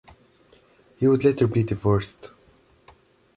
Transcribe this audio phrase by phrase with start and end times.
[0.97, 2.31] He would later be divorced.